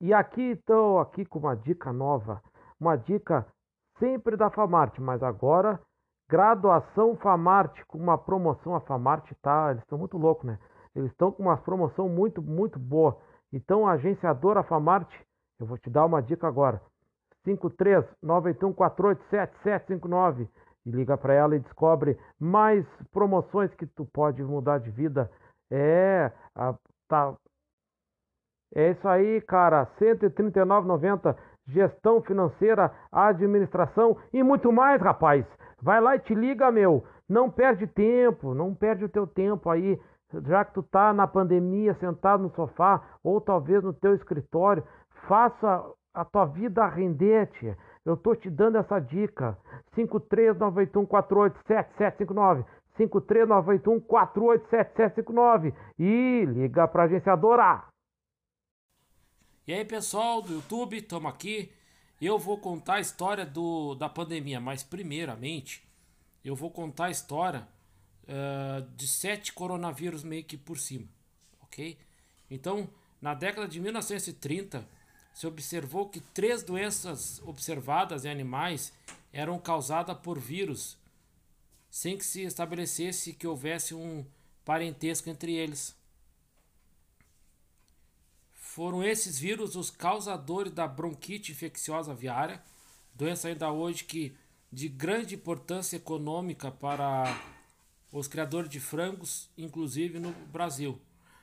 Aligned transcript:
E 0.00 0.14
aqui 0.14 0.52
estou 0.52 1.00
aqui 1.00 1.24
com 1.24 1.40
uma 1.40 1.56
dica 1.56 1.92
nova, 1.92 2.40
uma 2.78 2.94
dica 2.96 3.44
sempre 3.98 4.36
da 4.36 4.48
Famarte, 4.48 5.00
mas 5.00 5.20
agora 5.24 5.80
graduação 6.28 7.16
Famarte 7.16 7.84
com 7.86 7.98
uma 7.98 8.16
promoção 8.16 8.76
a 8.76 8.80
Famarte 8.80 9.34
tá, 9.42 9.70
eles 9.70 9.82
estão 9.82 9.98
muito 9.98 10.16
loucos, 10.16 10.46
né? 10.46 10.56
Eles 10.94 11.10
estão 11.10 11.32
com 11.32 11.42
uma 11.42 11.56
promoção 11.56 12.08
muito 12.08 12.40
muito 12.40 12.78
boa. 12.78 13.18
Então 13.52 13.88
agenciadora 13.88 14.62
Famarte, 14.62 15.20
eu 15.58 15.66
vou 15.66 15.76
te 15.76 15.90
dar 15.90 16.06
uma 16.06 16.22
dica 16.22 16.46
agora. 16.46 16.80
53 17.44 18.04
981487759 18.24 20.48
e 20.86 20.90
liga 20.90 21.18
para 21.18 21.34
ela 21.34 21.56
e 21.56 21.60
descobre 21.60 22.16
mais 22.38 22.86
promoções 23.10 23.74
que 23.74 23.86
tu 23.86 24.04
pode 24.04 24.44
mudar 24.44 24.78
de 24.78 24.90
vida. 24.90 25.28
É, 25.70 26.32
a, 26.54 26.74
tá 27.08 27.36
é 28.74 28.90
isso 28.90 29.08
aí, 29.08 29.40
cara. 29.40 29.86
139,90. 29.98 31.34
Gestão 31.66 32.20
financeira, 32.22 32.92
administração 33.12 34.16
e 34.32 34.42
muito 34.42 34.72
mais, 34.72 35.00
rapaz. 35.02 35.44
Vai 35.82 36.00
lá 36.00 36.16
e 36.16 36.20
te 36.20 36.34
liga, 36.34 36.70
meu. 36.70 37.04
Não 37.28 37.50
perde 37.50 37.86
tempo, 37.86 38.54
não 38.54 38.74
perde 38.74 39.04
o 39.04 39.08
teu 39.08 39.26
tempo 39.26 39.68
aí. 39.68 40.00
Já 40.46 40.64
que 40.64 40.72
tu 40.74 40.82
tá 40.82 41.12
na 41.12 41.26
pandemia, 41.26 41.92
sentado 41.94 42.42
no 42.42 42.50
sofá 42.54 43.02
ou 43.22 43.38
talvez 43.40 43.84
no 43.84 43.92
teu 43.92 44.14
escritório, 44.14 44.82
faça 45.26 45.84
a 46.14 46.24
tua 46.24 46.46
vida 46.46 46.86
render, 46.86 47.48
tia. 47.48 47.76
Eu 48.04 48.16
tô 48.16 48.34
te 48.34 48.48
dando 48.48 48.78
essa 48.78 48.98
dica. 48.98 49.58
53981487759. 49.94 52.64
53981487759 52.98 55.74
e 55.98 56.46
liga 56.46 56.88
pra 56.88 57.02
agenciadora. 57.04 57.87
E 59.68 59.74
aí, 59.74 59.84
pessoal 59.84 60.40
do 60.40 60.54
YouTube, 60.54 60.96
estamos 60.96 61.30
aqui. 61.30 61.70
Eu 62.18 62.38
vou 62.38 62.56
contar 62.56 62.94
a 62.94 63.00
história 63.00 63.44
do, 63.44 63.94
da 63.96 64.08
pandemia, 64.08 64.58
mas 64.58 64.82
primeiramente 64.82 65.86
eu 66.42 66.56
vou 66.56 66.70
contar 66.70 67.04
a 67.04 67.10
história 67.10 67.68
uh, 68.22 68.80
de 68.96 69.06
sete 69.06 69.52
coronavírus 69.52 70.24
meio 70.24 70.42
que 70.42 70.56
por 70.56 70.78
cima, 70.78 71.06
ok? 71.60 71.98
Então, 72.50 72.88
na 73.20 73.34
década 73.34 73.68
de 73.68 73.78
1930, 73.78 74.88
se 75.34 75.46
observou 75.46 76.08
que 76.08 76.20
três 76.20 76.62
doenças 76.62 77.38
observadas 77.44 78.24
em 78.24 78.30
animais 78.30 78.90
eram 79.30 79.58
causadas 79.58 80.16
por 80.16 80.38
vírus, 80.38 80.96
sem 81.90 82.16
que 82.16 82.24
se 82.24 82.40
estabelecesse 82.40 83.34
que 83.34 83.46
houvesse 83.46 83.94
um 83.94 84.24
parentesco 84.64 85.28
entre 85.28 85.52
eles. 85.52 85.94
Foram 88.78 89.02
esses 89.02 89.36
vírus 89.40 89.74
os 89.74 89.90
causadores 89.90 90.72
da 90.72 90.86
bronquite 90.86 91.50
infecciosa 91.50 92.12
aviária, 92.12 92.62
doença 93.12 93.48
ainda 93.48 93.72
hoje 93.72 94.04
que 94.04 94.36
de 94.72 94.88
grande 94.88 95.34
importância 95.34 95.96
econômica 95.96 96.70
para 96.70 97.24
os 98.12 98.28
criadores 98.28 98.70
de 98.70 98.78
frangos, 98.78 99.50
inclusive 99.58 100.20
no 100.20 100.30
Brasil. 100.52 100.96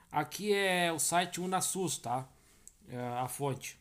Aqui 0.09 0.53
é 0.53 0.93
o 0.93 0.97
site 0.97 1.41
Unasus, 1.41 1.97
tá? 1.97 2.25
É 2.87 2.97
a 2.97 3.27
fonte. 3.27 3.77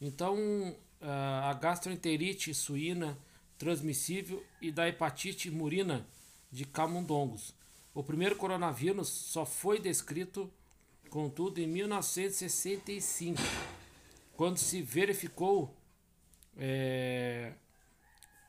Então, 0.00 0.74
a 1.02 1.52
gastroenterite 1.52 2.54
suína 2.54 3.18
transmissível 3.58 4.42
e 4.62 4.72
da 4.72 4.88
hepatite 4.88 5.50
murina 5.50 6.06
de 6.50 6.64
camundongos. 6.64 7.54
O 7.92 8.02
primeiro 8.02 8.36
coronavírus 8.36 9.10
só 9.10 9.44
foi 9.44 9.78
descrito 9.78 10.50
Contudo, 11.10 11.58
em 11.58 11.66
1965, 11.66 13.40
quando 14.36 14.58
se 14.58 14.82
verificou 14.82 15.74
é, 16.56 17.54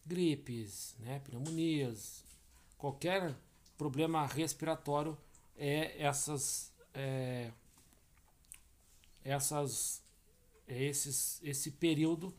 gripes, 0.06 0.96
né, 1.00 1.20
pneumonias, 1.20 2.24
qualquer 2.78 3.36
problema 3.78 4.26
respiratório 4.26 5.18
é 5.58 6.02
essas 6.02 6.72
é, 6.94 7.52
essas 9.24 10.02
é 10.68 10.84
esses 10.84 11.40
esse 11.44 11.72
período 11.72 12.34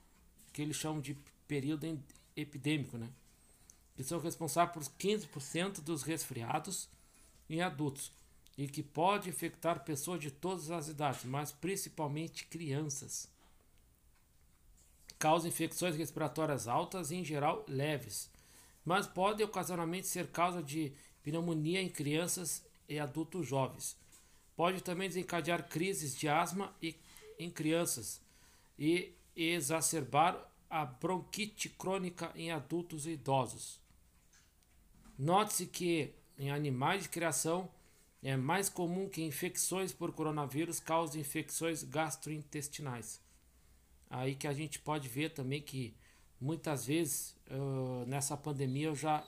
que 0.53 0.63
eles 0.63 0.77
chamam 0.77 1.01
de 1.01 1.17
período 1.49 2.01
epidêmico, 2.37 2.97
né? 2.97 3.11
Que 3.97 4.05
são 4.05 4.19
responsáveis 4.21 4.89
por 4.89 4.97
15% 4.97 5.81
dos 5.81 6.03
resfriados 6.03 6.89
em 7.49 7.61
adultos 7.61 8.13
e 8.57 8.69
que 8.69 8.83
pode 8.83 9.29
infectar 9.29 9.85
pessoas 9.85 10.21
de 10.21 10.31
todas 10.31 10.71
as 10.71 10.89
idades, 10.89 11.25
mas 11.25 11.53
principalmente 11.53 12.47
crianças 12.47 13.29
causa 15.19 15.49
infecções 15.49 15.97
respiratórias 15.97 16.69
altas 16.69 17.11
e, 17.11 17.17
em 17.17 17.25
geral, 17.25 17.65
leves, 17.69 18.31
mas 18.85 19.07
pode 19.07 19.43
ocasionalmente 19.43 20.07
ser 20.07 20.29
causa 20.29 20.63
de 20.63 20.93
pneumonia 21.23 21.81
em 21.81 21.89
crianças 21.89 22.65
e 22.89 22.99
adultos 22.99 23.47
jovens. 23.47 23.97
Pode 24.55 24.83
também 24.83 25.09
desencadear 25.09 25.69
crises 25.69 26.15
de 26.15 26.29
asma 26.29 26.75
em 27.39 27.51
crianças 27.51 28.21
e 28.79 29.15
exacerbar 29.35 30.39
a 30.69 30.85
bronquite 30.85 31.69
crônica 31.69 32.31
em 32.35 32.51
adultos 32.53 33.07
e 33.07 33.11
idosos. 33.11 33.81
Note-se 35.19 35.67
que 35.67 36.15
em 36.39 36.51
animais 36.51 37.05
de 37.05 37.09
criação 37.09 37.71
é 38.23 38.37
mais 38.37 38.69
comum 38.69 39.09
que 39.09 39.23
infecções 39.23 39.93
por 39.93 40.13
coronavírus 40.13 40.81
causem 40.81 41.21
infecções 41.21 41.83
gastrointestinais. 41.83 43.24
Aí 44.11 44.35
que 44.35 44.47
a 44.47 44.53
gente 44.53 44.79
pode 44.79 45.09
ver 45.09 45.31
também 45.31 45.61
que 45.61 45.95
muitas 46.41 46.87
vezes 46.87 47.37
uh, 47.51 48.05
nessa 48.07 48.37
pandemia 48.37 48.89
eu 48.89 48.97
já 48.97 49.27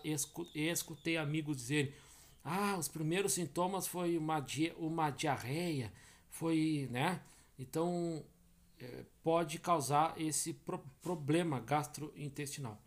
escutei 0.55 1.17
amigos 1.17 1.57
dizerem 1.57 1.93
ah, 2.49 2.77
os 2.79 2.87
primeiros 2.87 3.33
sintomas 3.33 3.89
foi 3.89 4.17
uma, 4.17 4.39
di 4.39 4.73
uma 4.79 5.11
diarreia, 5.11 5.93
foi, 6.31 6.87
né? 6.93 7.21
Então 7.59 8.25
é, 8.81 9.05
pode 9.21 9.59
causar 9.59 10.15
esse 10.17 10.53
pro 10.53 10.79
problema 11.03 11.59
gastrointestinal. 11.59 12.81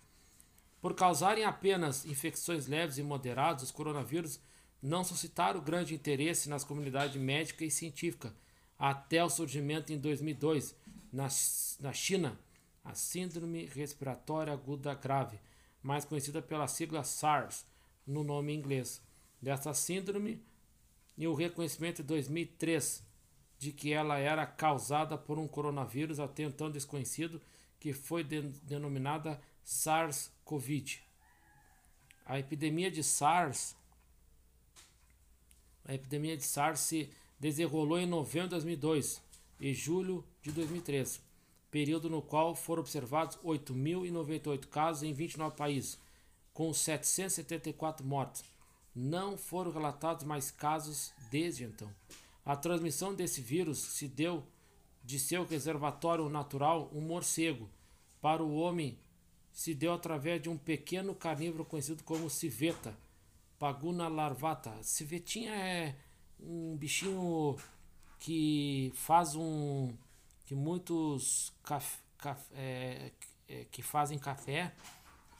Por 0.81 0.95
causarem 0.95 1.43
apenas 1.43 2.05
infecções 2.05 2.67
leves 2.67 2.97
e 2.99 3.03
moderadas, 3.03 3.63
os 3.63 3.71
coronavírus 3.71 4.39
não 4.81 5.03
suscitaram 5.03 5.59
grande 5.59 5.93
interesse 5.93 6.47
nas 6.47 6.63
comunidades 6.63 7.21
médica 7.21 7.65
e 7.65 7.71
científica 7.71 8.33
até 8.77 9.21
o 9.21 9.29
surgimento 9.29 9.91
em 9.91 9.97
2002 9.97 10.73
na, 11.11 11.27
na 11.79 11.93
China, 11.93 12.39
a 12.83 12.93
Síndrome 12.93 13.65
Respiratória 13.65 14.53
Aguda 14.53 14.93
Grave, 14.93 15.39
mais 15.81 16.05
conhecida 16.05 16.41
pela 16.41 16.67
sigla 16.67 17.03
SARS 17.03 17.65
no 18.05 18.23
nome 18.23 18.53
inglês 18.53 19.01
dessa 19.41 19.73
síndrome 19.73 20.43
e 21.17 21.27
o 21.27 21.33
reconhecimento 21.33 22.01
em 22.01 22.05
2003 22.05 23.03
de 23.57 23.71
que 23.71 23.93
ela 23.93 24.17
era 24.17 24.45
causada 24.45 25.17
por 25.17 25.37
um 25.37 25.47
coronavírus 25.47 26.19
até 26.19 26.43
então 26.43 26.71
desconhecido 26.71 27.41
que 27.79 27.93
foi 27.93 28.23
de, 28.23 28.41
denominada 28.63 29.39
SARS-CoV. 29.63 30.99
A 32.25 32.39
epidemia 32.39 32.89
de 32.89 33.03
SARS 33.03 33.75
a 35.85 35.95
epidemia 35.95 36.37
de 36.37 36.43
SARS 36.43 36.81
se 36.81 37.09
desenrolou 37.39 37.97
em 37.97 38.05
novembro 38.05 38.49
de 38.49 38.55
2002 38.55 39.19
e 39.59 39.73
julho 39.73 40.23
de 40.41 40.51
2003, 40.51 41.21
período 41.69 42.09
no 42.09 42.21
qual 42.21 42.55
foram 42.55 42.81
observados 42.81 43.37
8.098 43.37 44.67
casos 44.67 45.03
em 45.03 45.13
29 45.13 45.55
países, 45.55 45.99
com 46.53 46.73
774 46.73 48.05
mortes. 48.05 48.43
Não 48.95 49.37
foram 49.37 49.71
relatados 49.71 50.25
mais 50.25 50.49
casos 50.49 51.11
desde 51.29 51.63
então. 51.63 51.89
A 52.45 52.55
transmissão 52.55 53.13
desse 53.13 53.41
vírus 53.41 53.77
se 53.77 54.07
deu 54.07 54.43
de 55.03 55.19
seu 55.19 55.45
reservatório 55.45 56.29
natural, 56.29 56.89
um 56.93 57.01
morcego, 57.01 57.69
para 58.21 58.43
o 58.43 58.55
homem 58.55 58.97
se 59.51 59.73
deu 59.73 59.93
através 59.93 60.41
de 60.41 60.49
um 60.49 60.57
pequeno 60.57 61.13
carnívoro 61.13 61.65
conhecido 61.65 62.03
como 62.03 62.29
civeta, 62.29 62.97
Paguna 63.57 64.07
larvata. 64.07 64.71
Civetinha 64.81 65.53
é 65.53 65.95
um 66.39 66.77
bichinho 66.77 67.57
que 68.19 68.91
faz 68.95 69.35
um 69.35 69.93
que 70.45 70.55
muitos 70.55 71.53
caf, 71.63 71.99
caf, 72.17 72.43
é, 72.53 73.11
é, 73.47 73.65
que 73.71 73.81
fazem 73.81 74.17
café 74.17 74.73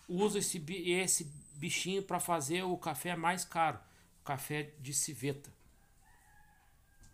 usam 0.08 0.40
esse, 0.40 0.64
esse 0.88 1.26
bichinho 1.54 2.02
para 2.02 2.20
fazer 2.20 2.64
o 2.64 2.78
café 2.78 3.16
mais 3.16 3.46
caro, 3.46 3.80
café 4.24 4.74
de 4.80 4.94
civeta. 4.94 5.52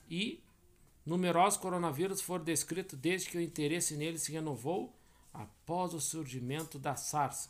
E 0.10 0.44
numerosos 1.06 1.60
coronavírus 1.60 2.22
foram 2.22 2.44
descritos 2.44 3.00
desde 3.00 3.30
que 3.30 3.38
o 3.38 3.42
interesse 3.42 3.98
neles 3.98 4.22
se 4.22 4.32
renovou 4.32 4.96
após 5.34 5.94
o 5.94 6.00
surgimento 6.00 6.80
da 6.80 6.96
SARS. 6.96 7.50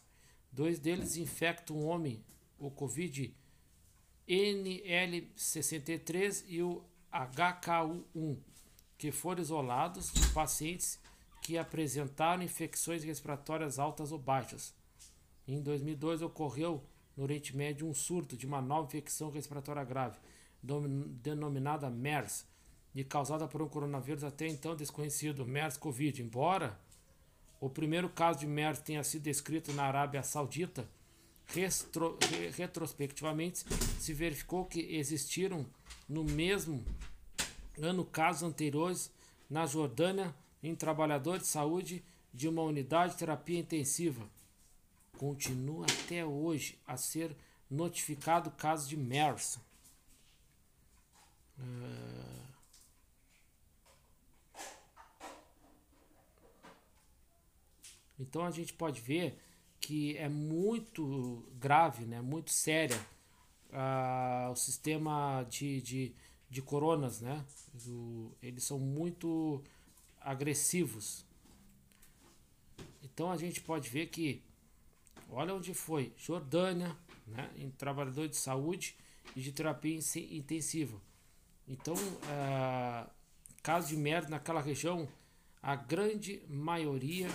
Dois 0.51 0.79
deles 0.79 1.17
infectam 1.17 1.77
um 1.77 1.85
homem, 1.85 2.23
o 2.57 2.71
Covid 2.71 3.35
NL63 4.27 6.45
e 6.47 6.63
o 6.63 6.83
HKU1, 7.15 8.37
que 8.97 9.11
foram 9.11 9.41
isolados 9.41 10.11
de 10.11 10.27
pacientes 10.29 10.99
que 11.41 11.57
apresentaram 11.57 12.43
infecções 12.43 13.03
respiratórias 13.03 13.79
altas 13.79 14.11
ou 14.11 14.19
baixas. 14.19 14.73
Em 15.47 15.61
2002 15.61 16.21
ocorreu 16.21 16.83
no 17.15 17.23
Oriente 17.23 17.55
Médio 17.55 17.87
um 17.87 17.93
surto 17.93 18.35
de 18.35 18.45
uma 18.45 18.61
nova 18.61 18.87
infecção 18.87 19.29
respiratória 19.29 19.83
grave, 19.83 20.17
denominada 20.61 21.89
MERS, 21.89 22.45
e 22.93 23.03
causada 23.03 23.47
por 23.47 23.61
um 23.61 23.67
coronavírus 23.67 24.23
até 24.23 24.47
então 24.47 24.75
desconhecido, 24.75 25.45
MERS-CoV. 25.45 26.19
Embora 26.19 26.79
o 27.59 27.69
primeiro 27.69 28.09
caso 28.09 28.39
de 28.39 28.47
MERS 28.47 28.79
tenha 28.79 29.03
sido 29.03 29.23
descrito 29.23 29.73
na 29.73 29.83
Arábia 29.83 30.23
Saudita, 30.23 30.89
retro, 31.47 32.17
retrospectivamente 32.55 33.63
se 33.99 34.13
verificou 34.13 34.65
que 34.65 34.79
existiram 34.95 35.65
no 36.07 36.23
mesmo 36.23 36.83
ano 37.81 38.05
casos 38.05 38.43
anteriores 38.43 39.11
na 39.49 39.65
Jordânia 39.65 40.33
em 40.63 40.75
trabalhadores 40.75 41.43
de 41.43 41.47
saúde 41.49 42.03
de 42.33 42.47
uma 42.47 42.63
unidade 42.63 43.13
de 43.13 43.19
terapia 43.19 43.59
intensiva 43.59 44.27
continua 45.17 45.85
até 45.85 46.25
hoje 46.25 46.77
a 46.85 46.97
ser 46.97 47.35
notificado 47.69 48.51
caso 48.51 48.87
de 48.87 48.97
MERS. 48.97 49.59
Uh... 51.57 52.45
Então 58.17 58.45
a 58.45 58.51
gente 58.51 58.73
pode 58.73 59.01
ver 59.01 59.37
que 59.85 60.17
é 60.17 60.27
muito 60.27 61.45
grave, 61.59 62.05
né, 62.05 62.21
muito 62.21 62.51
séria 62.51 62.99
uh, 63.69 64.51
o 64.51 64.55
sistema 64.55 65.45
de, 65.49 65.81
de, 65.81 66.15
de 66.49 66.61
coronas, 66.61 67.21
né? 67.21 67.45
Do, 67.73 68.31
eles 68.41 68.63
são 68.63 68.79
muito 68.79 69.61
agressivos. 70.19 71.23
Então 73.03 73.31
a 73.31 73.37
gente 73.37 73.61
pode 73.61 73.89
ver 73.89 74.07
que 74.07 74.41
Olha 75.29 75.53
onde 75.53 75.73
foi. 75.73 76.13
Jordânia, 76.17 76.95
né, 77.27 77.49
em 77.57 77.69
trabalhador 77.69 78.27
de 78.27 78.35
saúde 78.35 78.95
e 79.35 79.41
de 79.41 79.51
terapia 79.51 79.97
intensiva. 80.31 81.01
Então, 81.67 81.95
é, 82.29 83.05
caso 83.63 83.87
de 83.87 83.97
merda 83.97 84.29
naquela 84.29 84.61
região, 84.61 85.07
a 85.61 85.75
grande 85.75 86.43
maioria 86.47 87.27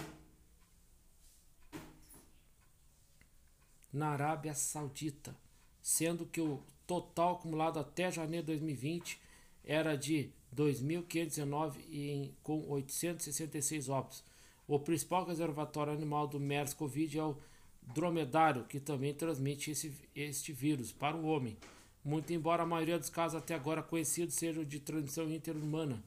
na 3.93 4.11
Arábia 4.11 4.55
Saudita, 4.55 5.37
sendo 5.83 6.27
que 6.27 6.41
o 6.41 6.63
total 6.87 7.35
acumulado 7.35 7.79
até 7.79 8.11
janeiro 8.11 8.47
de 8.47 8.53
2020 8.53 9.21
era 9.65 9.97
de 9.97 10.31
2.519 10.55 12.33
com 12.43 12.69
866 12.69 13.89
óbitos. 13.89 14.25
O 14.67 14.79
principal 14.79 15.25
reservatório 15.25 15.93
animal 15.93 16.27
do 16.27 16.39
MERS-CoV 16.39 17.17
é 17.17 17.23
o 17.23 17.37
dromedário 17.83 18.65
que 18.65 18.79
também 18.79 19.13
transmite 19.15 19.71
esse, 19.71 19.93
este 20.15 20.53
vírus 20.53 20.93
para 20.93 21.17
o 21.17 21.27
homem. 21.27 21.57
Muito 22.05 22.33
embora 22.33 22.63
a 22.63 22.67
maioria 22.67 22.99
dos 22.99 23.11
casos 23.11 23.41
até 23.41 23.55
agora 23.55 23.83
conhecidos 23.83 24.35
sejam 24.35 24.65
de 24.65 24.81
transmissão 24.81 25.31
interhumana 25.31 26.03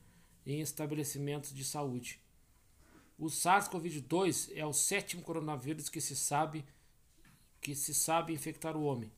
em 0.46 0.60
estabelecimentos 0.60 1.54
de 1.54 1.64
saúde. 1.64 2.20
O 3.18 3.26
SARS-CoV-2 3.28 4.52
é 4.56 4.66
o 4.66 4.74
sétimo 4.74 5.22
coronavírus 5.22 5.90
que 5.90 6.02
se 6.02 6.16
sabe 6.16 6.66
que 7.64 7.74
se 7.74 7.94
sabe 7.94 8.34
infectar 8.34 8.76
o 8.76 8.84
homem. 8.84 9.10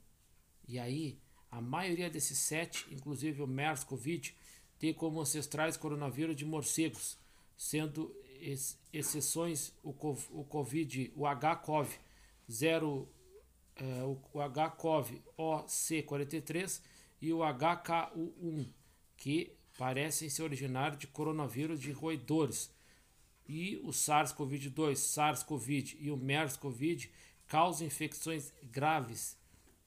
E 0.67 0.77
aí, 0.77 1.17
a 1.49 1.59
maioria 1.59 2.09
desses 2.09 2.37
sete, 2.37 2.85
inclusive 2.91 3.41
o 3.41 3.47
MERS-CoV, 3.47 4.33
tem 4.77 4.93
como 4.93 5.19
ancestrais 5.19 5.75
coronavírus 5.75 6.35
de 6.35 6.45
morcegos, 6.45 7.17
sendo 7.57 8.15
ex 8.39 8.77
exceções 8.93 9.73
o, 9.83 9.93
COVID, 9.93 11.11
o 11.15 11.25
H-CoV, 11.25 11.89
0, 12.49 13.09
é, 13.75 14.03
o, 14.03 14.19
o 14.33 14.39
HCOV 14.41 15.21
OC43 15.37 16.81
e 17.21 17.33
o 17.33 17.39
HKU1, 17.39 18.67
que 19.17 19.51
parecem 19.77 20.29
ser 20.29 20.43
originários 20.43 20.99
de 20.99 21.07
coronavírus 21.07 21.81
de 21.81 21.91
roedores. 21.91 22.69
E 23.47 23.77
o 23.83 23.89
SARS-CoV-2, 23.89 24.95
SARS-CoV 24.95 25.97
e 25.99 26.11
o 26.11 26.17
MERS-CoV 26.17 27.09
causam 27.47 27.87
infecções 27.87 28.53
graves 28.63 29.37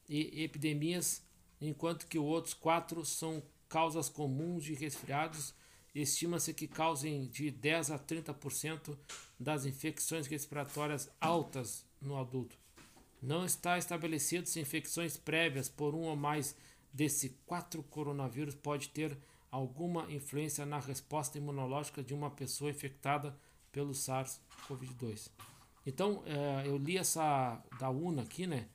e 0.09 0.43
epidemias, 0.43 1.23
enquanto 1.61 2.07
que 2.07 2.19
outros 2.19 2.55
quatro 2.55 3.05
são 3.05 3.43
causas 3.69 4.09
comuns 4.09 4.65
de 4.65 4.75
resfriados. 4.75 5.55
Estima-se 5.95 6.55
que 6.55 6.69
causem 6.69 7.27
de 7.27 7.51
10 7.51 7.91
a 7.91 7.99
30% 7.99 8.97
das 9.39 9.67
infecções 9.67 10.27
respiratórias 10.27 11.11
altas 11.21 11.85
no 12.01 12.17
adulto. 12.17 12.57
Não 13.21 13.45
está 13.45 13.77
estabelecido 13.77 14.47
se 14.47 14.61
infecções 14.61 15.17
prévias 15.17 15.69
por 15.69 15.95
um 15.95 16.03
ou 16.03 16.15
mais 16.15 16.55
desse 16.93 17.31
quatro 17.47 17.83
coronavírus 17.83 18.55
pode 18.55 18.91
ter 18.91 19.19
alguma 19.51 20.11
influência 20.13 20.65
na 20.65 20.79
resposta 20.79 21.39
imunológica 21.39 22.03
de 22.03 22.15
uma 22.15 22.31
pessoa 22.31 22.71
infectada 22.71 23.37
pelo 23.73 23.93
SARS-CoV-2. 23.93 25.31
Então, 25.87 26.23
é, 26.27 26.67
eu 26.67 26.77
li 26.77 26.99
essa 26.99 27.63
da 27.79 27.91
UNA 27.91 28.23
aqui, 28.23 28.47
né? 28.47 28.67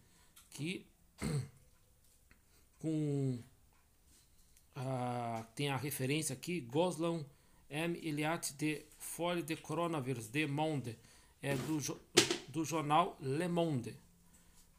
Que 0.51 0.85
com 2.79 3.39
uh, 4.75 5.45
tem 5.55 5.69
a 5.69 5.77
referência 5.77 6.33
aqui, 6.33 6.59
Goslan 6.61 7.25
M. 7.69 7.99
Eliat 8.03 8.53
de 8.53 8.85
Folie 8.97 9.43
de 9.43 9.55
Coronavirus 9.55 10.27
de 10.27 10.45
Monde, 10.45 10.97
é 11.41 11.55
do, 11.55 11.79
do 12.49 12.63
jornal 12.63 13.17
Le 13.19 13.47
Monde, 13.47 13.95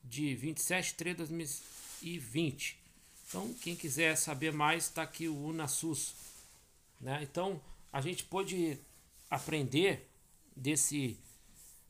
de 0.02 0.34
27 0.34 0.88
de 0.88 0.94
3 0.94 1.16
de 1.16 1.18
2020. 1.18 2.78
Então, 3.26 3.52
quem 3.54 3.74
quiser 3.74 4.16
saber 4.16 4.52
mais, 4.52 4.84
está 4.84 5.02
aqui 5.02 5.28
o 5.28 5.46
UNASUS. 5.46 6.14
Né? 7.00 7.20
Então, 7.22 7.60
a 7.92 8.00
gente 8.00 8.24
pode 8.24 8.78
aprender 9.30 10.08
desse, 10.54 11.18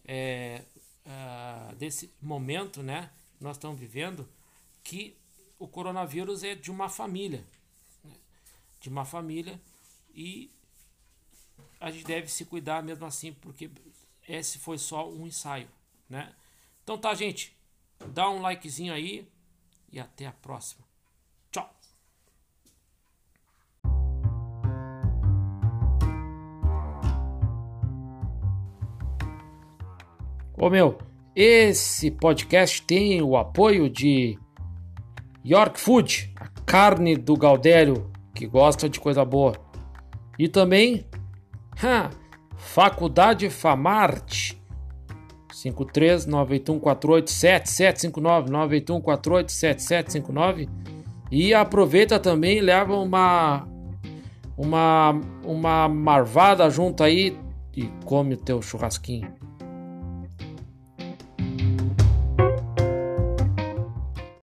é, 0.05 0.63
uh, 1.07 1.75
desse 1.77 2.13
momento 2.21 2.83
né, 2.83 3.11
nós 3.41 3.57
estamos 3.57 3.79
vivendo, 3.79 4.29
que 4.83 5.17
o 5.59 5.67
coronavírus 5.67 6.43
é 6.43 6.55
de 6.55 6.71
uma 6.71 6.89
família. 6.89 7.45
Né? 8.03 8.15
De 8.81 8.89
uma 8.89 9.05
família 9.05 9.61
e 10.15 10.51
a 11.81 11.91
gente 11.91 12.05
deve 12.05 12.29
se 12.29 12.45
cuidar 12.45 12.83
mesmo 12.83 13.05
assim, 13.07 13.33
porque 13.33 13.71
esse 14.29 14.59
foi 14.59 14.79
só 14.79 15.09
um 15.11 15.27
ensaio. 15.27 15.69
Né? 16.09 16.35
Então 16.83 16.99
tá, 16.99 17.15
gente. 17.15 17.57
Dá 18.09 18.29
um 18.29 18.41
likezinho 18.41 18.93
aí 18.93 19.27
e 19.91 19.99
até 19.99 20.27
a 20.27 20.33
próxima. 20.33 20.84
Ô 30.57 30.71
meu, 30.71 30.99
esse 31.35 32.13
podcast 32.13 32.81
tem 32.83 33.21
o 33.21 33.37
apoio 33.37 33.91
de 33.91 34.39
York 35.45 35.81
Food, 35.81 36.33
a 36.39 36.47
carne 36.65 37.17
do 37.17 37.37
Gaudério, 37.37 38.09
que 38.33 38.47
gosta 38.47 38.89
de 38.89 39.01
coisa 39.01 39.25
boa. 39.25 39.57
E 40.39 40.49
também, 40.49 41.05
ha, 41.83 42.09
Faculdade 42.57 43.51
Famarte, 43.51 44.63
53981487759, 45.53 48.49
981487759. 48.49 50.69
E 51.33 51.53
aproveita 51.53 52.21
também, 52.21 52.61
leva 52.61 52.97
uma 52.97 53.67
uma 54.57 55.21
uma 55.45 55.89
marvada 55.89 56.71
junto 56.71 57.03
aí 57.03 57.37
e 57.77 57.89
come 58.05 58.35
o 58.35 58.37
teu 58.37 58.63
churrasquinho. 58.63 59.35